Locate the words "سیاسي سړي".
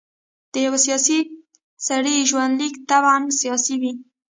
0.85-2.15